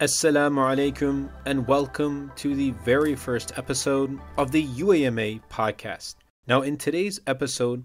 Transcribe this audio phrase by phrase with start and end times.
[0.00, 6.16] Assalamu alaikum and welcome to the very first episode of the UAMA podcast.
[6.48, 7.84] Now, in today's episode,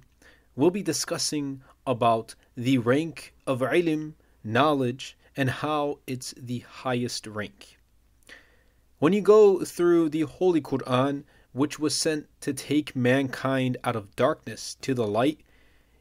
[0.56, 7.78] we'll be discussing about the rank of ilm, knowledge, and how it's the highest rank.
[8.98, 14.16] When you go through the Holy Quran, which was sent to take mankind out of
[14.16, 15.42] darkness to the light,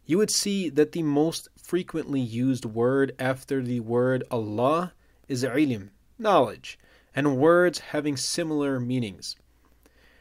[0.07, 4.95] you would see that the most frequently used word after the word Allah
[5.29, 6.79] is ilm knowledge,
[7.15, 9.37] and words having similar meanings.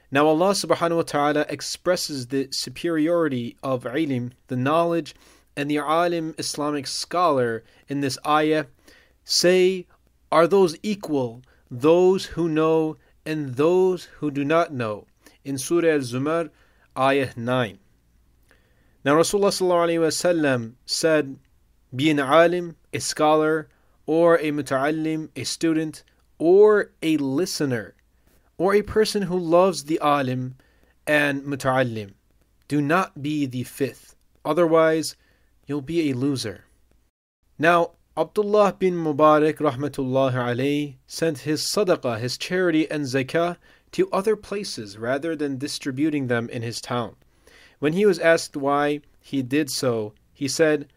[0.10, 5.16] Now Allah subhanahu wa ta'ala expresses the superiority of ilm, the knowledge,
[5.56, 8.66] and the alim Islamic scholar in this ayah.
[9.26, 9.86] Say,
[10.32, 15.08] are those equal, those who know and those who do not know?
[15.44, 16.52] In Surah Al-Zumar,
[16.98, 17.80] ayah 9.
[19.04, 21.40] Now Rasulullah said,
[21.96, 23.70] be an alim, a scholar,
[24.08, 26.04] or a muta'allim, a student,
[26.40, 27.94] or a listener,
[28.58, 30.56] or a person who loves the alim
[31.06, 32.14] and muta'allim.
[32.68, 35.16] Do not be the fifth, otherwise
[35.68, 36.66] you'll be a loser.
[37.60, 43.58] Now, Abdullah bin Mubarak rahmatullah alayhi sent his sadaqah, his charity and zakah
[43.92, 47.16] to other places rather than distributing them in his town.
[47.80, 50.92] When he was asked why he did so, he said,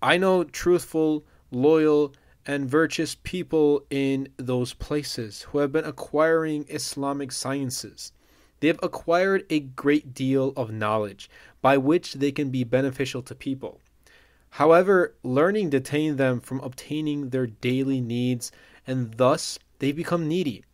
[0.00, 2.14] I know truthful, loyal,
[2.48, 8.10] and virtuous people in those places who have been acquiring Islamic sciences.
[8.60, 11.28] They have acquired a great deal of knowledge
[11.60, 13.80] by which they can be beneficial to people.
[14.52, 18.50] However, learning detained them from obtaining their daily needs,
[18.86, 20.64] and thus they become needy.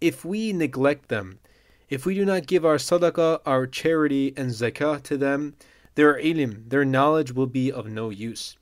[0.00, 1.40] If we neglect them,
[1.90, 5.56] if we do not give our sadaqah, our charity, and zakah to them,
[5.94, 8.56] their ilm, their knowledge will be of no use.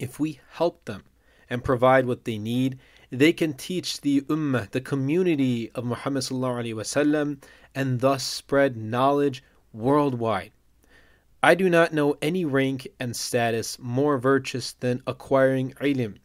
[0.00, 1.04] If we help them,
[1.50, 2.78] and provide what they need,
[3.10, 7.42] they can teach the ummah, the community of Muhammad wasallam,
[7.74, 10.52] and thus spread knowledge worldwide.
[11.42, 16.18] I do not know any rank and status more virtuous than acquiring ilm,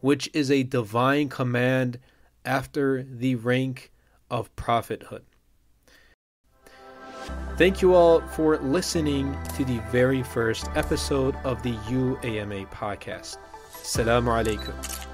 [0.00, 1.98] which is a divine command
[2.44, 3.90] after the rank
[4.30, 5.24] of prophethood.
[7.58, 13.38] Thank you all for listening to the very first episode of the UAMA podcast.
[13.82, 15.07] Salaam alaikum.